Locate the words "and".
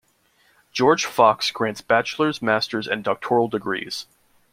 2.87-3.03